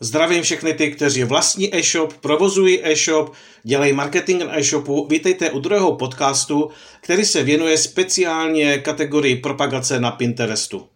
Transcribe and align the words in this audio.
Zdravím 0.00 0.42
všechny 0.42 0.74
ty, 0.74 0.90
kteří 0.90 1.24
vlastní 1.24 1.76
e-shop, 1.76 2.12
provozují 2.12 2.86
e-shop, 2.86 3.32
dělají 3.62 3.92
marketing 3.92 4.42
na 4.42 4.58
e-shopu. 4.58 5.06
Vítejte 5.10 5.50
u 5.50 5.58
druhého 5.58 5.96
podcastu, 5.96 6.70
který 7.00 7.24
se 7.24 7.42
věnuje 7.42 7.78
speciálně 7.78 8.78
kategorii 8.78 9.36
propagace 9.36 10.00
na 10.00 10.10
Pinterestu. 10.10 10.88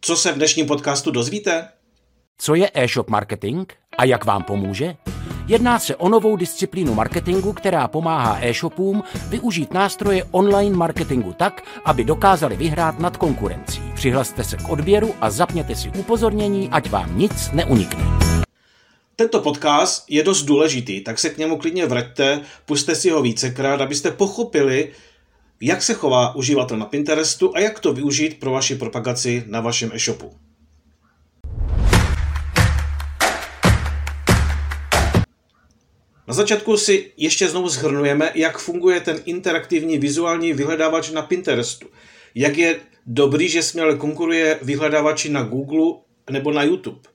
Co 0.00 0.16
se 0.16 0.32
v 0.32 0.36
dnešním 0.36 0.66
podcastu 0.66 1.10
dozvíte? 1.10 1.68
Co 2.38 2.54
je 2.54 2.70
e-shop 2.74 3.10
marketing 3.10 3.72
a 3.98 4.04
jak 4.04 4.24
vám 4.24 4.42
pomůže? 4.42 4.94
Jedná 5.48 5.78
se 5.78 5.96
o 5.96 6.08
novou 6.08 6.36
disciplínu 6.36 6.94
marketingu, 6.94 7.52
která 7.52 7.88
pomáhá 7.88 8.38
e-shopům 8.40 9.02
využít 9.28 9.72
nástroje 9.72 10.24
online 10.30 10.76
marketingu 10.76 11.32
tak, 11.32 11.62
aby 11.84 12.04
dokázali 12.04 12.56
vyhrát 12.56 12.98
nad 12.98 13.16
konkurencí. 13.16 13.82
Přihlaste 13.94 14.44
se 14.44 14.56
k 14.56 14.68
odběru 14.68 15.14
a 15.20 15.30
zapněte 15.30 15.74
si 15.74 15.88
upozornění, 15.98 16.68
ať 16.72 16.90
vám 16.90 17.18
nic 17.18 17.50
neunikne. 17.52 18.21
Tento 19.16 19.40
podcast 19.40 20.04
je 20.08 20.22
dost 20.22 20.42
důležitý, 20.42 21.00
tak 21.00 21.18
se 21.18 21.30
k 21.30 21.38
němu 21.38 21.56
klidně 21.56 21.86
vraťte, 21.86 22.40
puste 22.66 22.94
si 22.94 23.10
ho 23.10 23.22
vícekrát, 23.22 23.80
abyste 23.80 24.10
pochopili, 24.10 24.92
jak 25.60 25.82
se 25.82 25.94
chová 25.94 26.34
uživatel 26.34 26.78
na 26.78 26.86
Pinterestu 26.86 27.56
a 27.56 27.60
jak 27.60 27.80
to 27.80 27.92
využít 27.92 28.40
pro 28.40 28.50
vaši 28.50 28.74
propagaci 28.74 29.44
na 29.46 29.60
vašem 29.60 29.90
e-shopu. 29.94 30.32
Na 36.28 36.34
začátku 36.34 36.76
si 36.76 37.12
ještě 37.16 37.48
znovu 37.48 37.68
zhrnujeme, 37.68 38.32
jak 38.34 38.58
funguje 38.58 39.00
ten 39.00 39.20
interaktivní 39.24 39.98
vizuální 39.98 40.52
vyhledávač 40.52 41.10
na 41.10 41.22
Pinterestu. 41.22 41.86
Jak 42.34 42.56
je 42.56 42.80
dobrý, 43.06 43.48
že 43.48 43.62
směle 43.62 43.96
konkuruje 43.96 44.58
vyhledávači 44.62 45.28
na 45.28 45.42
Google 45.42 46.00
nebo 46.30 46.52
na 46.52 46.62
YouTube. 46.62 47.11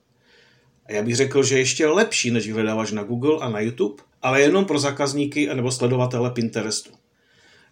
A 0.88 0.92
já 0.92 1.02
bych 1.02 1.16
řekl, 1.16 1.42
že 1.42 1.58
ještě 1.58 1.86
lepší 1.86 2.30
než 2.30 2.46
vyhledávač 2.46 2.90
na 2.90 3.02
Google 3.02 3.38
a 3.40 3.48
na 3.48 3.60
YouTube, 3.60 4.02
ale 4.22 4.40
jenom 4.40 4.64
pro 4.64 4.78
zákazníky 4.78 5.54
nebo 5.54 5.70
sledovatele 5.70 6.30
Pinterestu. 6.30 6.90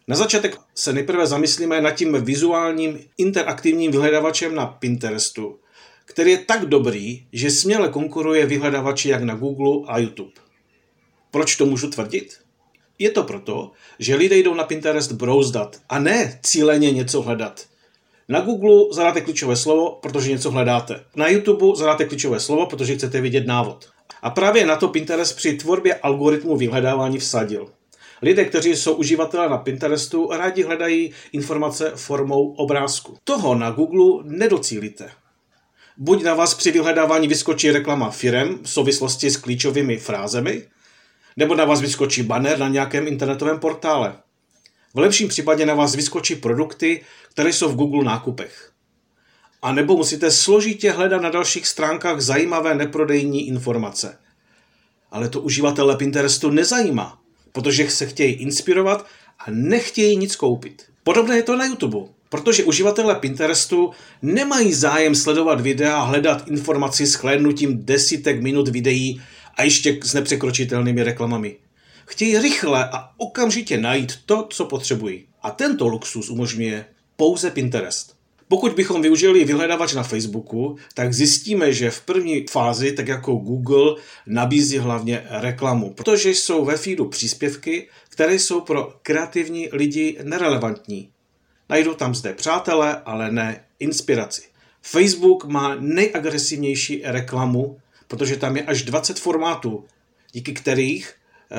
Na 0.08 0.16
začátek 0.16 0.58
se 0.74 0.92
nejprve 0.92 1.26
zamyslíme 1.26 1.80
nad 1.80 1.90
tím 1.90 2.24
vizuálním 2.24 2.98
interaktivním 3.18 3.90
vyhledávačem 3.90 4.54
na 4.54 4.66
Pinterestu, 4.66 5.58
který 6.04 6.30
je 6.30 6.38
tak 6.38 6.66
dobrý, 6.66 7.26
že 7.32 7.50
směle 7.50 7.88
konkuruje 7.88 8.46
vyhledávači 8.46 9.08
jak 9.08 9.22
na 9.22 9.34
Google 9.34 9.82
a 9.86 9.98
YouTube. 9.98 10.32
Proč 11.30 11.56
to 11.56 11.66
můžu 11.66 11.90
tvrdit? 11.90 12.38
Je 12.98 13.10
to 13.10 13.22
proto, 13.22 13.72
že 13.98 14.16
lidé 14.16 14.36
jdou 14.36 14.54
na 14.54 14.64
Pinterest 14.64 15.12
brouzdat 15.12 15.80
a 15.88 15.98
ne 15.98 16.40
cíleně 16.42 16.90
něco 16.90 17.22
hledat. 17.22 17.66
Na 18.28 18.40
Google 18.40 18.84
zadáte 18.92 19.20
klíčové 19.20 19.56
slovo, 19.56 19.98
protože 20.02 20.30
něco 20.30 20.50
hledáte. 20.50 21.04
Na 21.16 21.28
YouTube 21.28 21.76
zadáte 21.76 22.04
klíčové 22.04 22.40
slovo, 22.40 22.66
protože 22.66 22.94
chcete 22.94 23.20
vidět 23.20 23.46
návod. 23.46 23.88
A 24.22 24.30
právě 24.30 24.66
na 24.66 24.76
to 24.76 24.88
Pinterest 24.88 25.36
při 25.36 25.52
tvorbě 25.52 25.94
algoritmu 25.94 26.56
vyhledávání 26.56 27.18
vsadil. 27.18 27.68
Lidé, 28.22 28.44
kteří 28.44 28.76
jsou 28.76 28.94
uživatelé 28.94 29.48
na 29.48 29.58
Pinterestu, 29.58 30.28
rádi 30.30 30.62
hledají 30.62 31.12
informace 31.32 31.92
formou 31.94 32.52
obrázku. 32.52 33.16
Toho 33.24 33.54
na 33.54 33.70
Google 33.70 34.24
nedocílíte. 34.24 35.10
Buď 35.96 36.22
na 36.22 36.34
vás 36.34 36.54
při 36.54 36.70
vyhledávání 36.70 37.28
vyskočí 37.28 37.70
reklama 37.70 38.10
firem 38.10 38.58
v 38.62 38.70
souvislosti 38.70 39.30
s 39.30 39.36
klíčovými 39.36 39.96
frázemi, 39.96 40.62
nebo 41.36 41.54
na 41.54 41.64
vás 41.64 41.80
vyskočí 41.80 42.22
banner 42.22 42.58
na 42.58 42.68
nějakém 42.68 43.06
internetovém 43.06 43.58
portále. 43.58 44.16
V 44.96 44.98
lepším 44.98 45.28
případě 45.28 45.66
na 45.66 45.74
vás 45.74 45.94
vyskočí 45.94 46.36
produkty, 46.36 47.04
které 47.30 47.52
jsou 47.52 47.68
v 47.68 47.76
Google 47.76 48.04
nákupech. 48.04 48.72
A 49.62 49.72
nebo 49.72 49.96
musíte 49.96 50.30
složitě 50.30 50.90
hledat 50.90 51.22
na 51.22 51.30
dalších 51.30 51.66
stránkách 51.66 52.20
zajímavé 52.20 52.74
neprodejní 52.74 53.48
informace. 53.48 54.18
Ale 55.10 55.28
to 55.28 55.40
uživatele 55.40 55.96
Pinterestu 55.96 56.50
nezajímá, 56.50 57.18
protože 57.52 57.90
se 57.90 58.06
chtějí 58.06 58.32
inspirovat 58.32 59.06
a 59.38 59.44
nechtějí 59.50 60.16
nic 60.16 60.36
koupit. 60.36 60.84
Podobné 61.04 61.36
je 61.36 61.42
to 61.42 61.56
na 61.56 61.64
YouTube, 61.64 62.08
protože 62.28 62.64
uživatelé 62.64 63.14
Pinterestu 63.14 63.90
nemají 64.22 64.72
zájem 64.72 65.14
sledovat 65.14 65.60
videa 65.60 65.96
a 65.96 66.04
hledat 66.04 66.48
informaci 66.48 67.06
s 67.06 67.14
hlédnutím 67.14 67.84
desítek 67.84 68.42
minut 68.42 68.68
videí 68.68 69.22
a 69.54 69.62
ještě 69.62 69.98
s 70.02 70.14
nepřekročitelnými 70.14 71.02
reklamami. 71.02 71.56
Chtějí 72.06 72.38
rychle 72.38 72.88
a 72.92 73.10
okamžitě 73.16 73.78
najít 73.78 74.12
to, 74.26 74.46
co 74.50 74.64
potřebují. 74.64 75.26
A 75.42 75.50
tento 75.50 75.88
luxus 75.88 76.30
umožňuje 76.30 76.86
pouze 77.16 77.50
Pinterest. 77.50 78.16
Pokud 78.48 78.72
bychom 78.72 79.02
využili 79.02 79.44
vyhledávač 79.44 79.94
na 79.94 80.02
Facebooku, 80.02 80.76
tak 80.94 81.14
zjistíme, 81.14 81.72
že 81.72 81.90
v 81.90 82.00
první 82.00 82.46
fázi, 82.50 82.92
tak 82.92 83.08
jako 83.08 83.34
Google, 83.34 83.96
nabízí 84.26 84.78
hlavně 84.78 85.26
reklamu, 85.30 85.94
protože 85.94 86.30
jsou 86.30 86.64
ve 86.64 86.76
feedu 86.76 87.08
příspěvky, 87.08 87.88
které 88.08 88.34
jsou 88.34 88.60
pro 88.60 88.94
kreativní 89.02 89.68
lidi 89.72 90.18
nerelevantní. 90.22 91.10
Najdou 91.68 91.94
tam 91.94 92.14
zde 92.14 92.32
přátelé, 92.32 93.02
ale 93.04 93.32
ne 93.32 93.64
inspiraci. 93.78 94.42
Facebook 94.82 95.44
má 95.44 95.74
nejagresivnější 95.74 97.02
reklamu, 97.04 97.78
protože 98.08 98.36
tam 98.36 98.56
je 98.56 98.62
až 98.62 98.82
20 98.82 99.18
formátů, 99.18 99.84
díky 100.32 100.52
kterých 100.52 101.14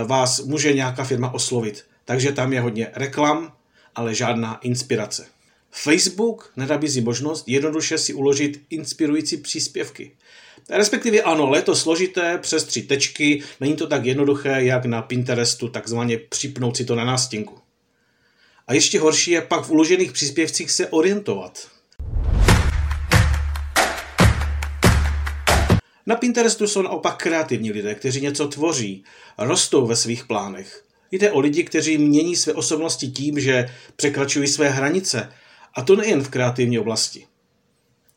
vás 0.05 0.39
může 0.39 0.73
nějaká 0.73 1.03
firma 1.03 1.33
oslovit. 1.33 1.85
Takže 2.05 2.31
tam 2.31 2.53
je 2.53 2.61
hodně 2.61 2.91
reklam, 2.93 3.53
ale 3.95 4.15
žádná 4.15 4.59
inspirace. 4.61 5.25
Facebook 5.71 6.51
nenabízí 6.55 7.01
možnost 7.01 7.43
jednoduše 7.47 7.97
si 7.97 8.13
uložit 8.13 8.61
inspirující 8.69 9.37
příspěvky. 9.37 10.11
Respektive 10.69 11.21
ano, 11.21 11.51
je 11.55 11.61
to 11.61 11.75
složité 11.75 12.37
přes 12.37 12.63
tři 12.63 12.81
tečky, 12.81 13.43
není 13.59 13.75
to 13.75 13.87
tak 13.87 14.05
jednoduché, 14.05 14.63
jak 14.63 14.85
na 14.85 15.01
Pinterestu 15.01 15.67
takzvaně 15.67 16.17
připnout 16.17 16.77
si 16.77 16.85
to 16.85 16.95
na 16.95 17.05
nástěnku. 17.05 17.59
A 18.67 18.73
ještě 18.73 18.99
horší 18.99 19.31
je 19.31 19.41
pak 19.41 19.65
v 19.65 19.71
uložených 19.71 20.11
příspěvcích 20.11 20.71
se 20.71 20.87
orientovat. 20.87 21.67
Na 26.07 26.15
Pinterestu 26.15 26.67
jsou 26.67 26.81
naopak 26.81 27.17
kreativní 27.17 27.71
lidé, 27.71 27.95
kteří 27.95 28.21
něco 28.21 28.47
tvoří, 28.47 29.03
rostou 29.37 29.87
ve 29.87 29.95
svých 29.95 30.25
plánech. 30.25 30.83
Jde 31.11 31.31
o 31.31 31.39
lidi, 31.39 31.63
kteří 31.63 31.97
mění 31.97 32.35
své 32.35 32.53
osobnosti 32.53 33.07
tím, 33.07 33.39
že 33.39 33.69
překračují 33.95 34.47
své 34.47 34.69
hranice, 34.69 35.29
a 35.73 35.81
to 35.81 35.95
nejen 35.95 36.23
v 36.23 36.29
kreativní 36.29 36.79
oblasti. 36.79 37.25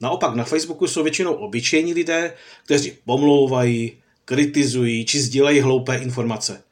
Naopak 0.00 0.34
na 0.34 0.44
Facebooku 0.44 0.86
jsou 0.86 1.02
většinou 1.02 1.32
obyčejní 1.32 1.94
lidé, 1.94 2.34
kteří 2.64 2.92
pomlouvají, 3.04 4.02
kritizují 4.24 5.04
či 5.04 5.20
sdílejí 5.20 5.60
hloupé 5.60 5.96
informace. 5.96 6.62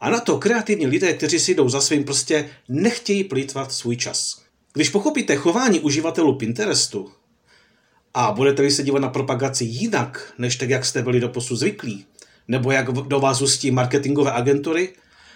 A 0.00 0.10
na 0.10 0.20
to 0.20 0.38
kreativní 0.38 0.86
lidé, 0.86 1.12
kteří 1.12 1.38
si 1.38 1.54
jdou 1.54 1.68
za 1.68 1.80
svým, 1.80 2.04
prostě 2.04 2.50
nechtějí 2.68 3.24
plýtvat 3.24 3.72
svůj 3.72 3.96
čas. 3.96 4.42
Když 4.72 4.88
pochopíte 4.88 5.36
chování 5.36 5.80
uživatelů 5.80 6.34
Pinterestu, 6.34 7.12
a 8.18 8.32
budete-li 8.32 8.70
se 8.70 8.82
dívat 8.82 8.98
na 8.98 9.08
propagaci 9.08 9.64
jinak, 9.64 10.32
než 10.38 10.56
tak, 10.56 10.70
jak 10.70 10.84
jste 10.84 11.02
byli 11.02 11.20
do 11.20 11.28
posud 11.28 11.56
zvyklí, 11.56 12.04
nebo 12.48 12.70
jak 12.70 12.92
do 12.92 13.20
vás 13.20 13.40
ustí 13.42 13.70
marketingové 13.70 14.32
agentury, 14.32 14.92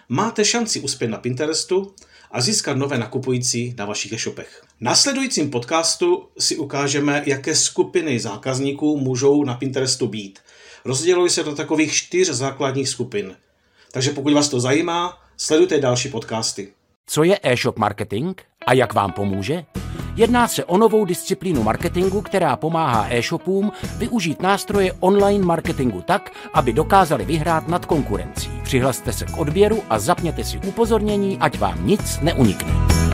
máte 0.08 0.44
šanci 0.44 0.80
uspět 0.80 1.08
na 1.08 1.18
Pinterestu 1.18 1.94
a 2.30 2.40
získat 2.40 2.76
nové 2.76 2.98
nakupující 2.98 3.74
na 3.78 3.84
vašich 3.84 4.12
e-shopech. 4.12 4.62
V 4.78 4.80
následujícím 4.80 5.50
podcastu 5.50 6.28
si 6.38 6.56
ukážeme, 6.56 7.22
jaké 7.26 7.54
skupiny 7.54 8.20
zákazníků 8.20 8.98
můžou 8.98 9.44
na 9.44 9.54
Pinterestu 9.54 10.06
být. 10.06 10.38
Rozdělují 10.84 11.30
se 11.30 11.42
do 11.42 11.54
takových 11.54 11.92
čtyř 11.92 12.28
základních 12.28 12.88
skupin. 12.88 13.36
Takže 13.92 14.10
pokud 14.10 14.32
vás 14.32 14.48
to 14.48 14.60
zajímá, 14.60 15.18
sledujte 15.36 15.80
další 15.80 16.08
podcasty. 16.08 16.68
Co 17.06 17.22
je 17.22 17.38
e-shop 17.42 17.78
marketing 17.78 18.40
a 18.66 18.72
jak 18.72 18.94
vám 18.94 19.12
pomůže? 19.12 19.64
Jedná 20.16 20.48
se 20.48 20.64
o 20.64 20.78
novou 20.78 21.04
disciplínu 21.04 21.62
marketingu, 21.62 22.20
která 22.20 22.56
pomáhá 22.56 23.06
e-shopům 23.10 23.72
využít 23.96 24.42
nástroje 24.42 24.92
online 25.00 25.44
marketingu 25.44 26.02
tak, 26.02 26.30
aby 26.54 26.72
dokázali 26.72 27.24
vyhrát 27.24 27.68
nad 27.68 27.86
konkurencí. 27.86 28.50
Přihlaste 28.62 29.12
se 29.12 29.24
k 29.24 29.38
odběru 29.38 29.82
a 29.90 29.98
zapněte 29.98 30.44
si 30.44 30.58
upozornění, 30.58 31.38
ať 31.40 31.58
vám 31.58 31.86
nic 31.86 32.20
neunikne. 32.22 33.00